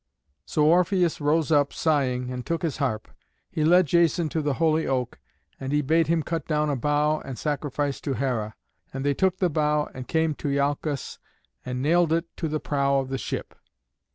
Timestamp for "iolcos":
10.47-11.19